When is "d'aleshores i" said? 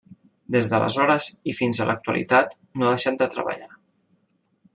0.71-1.55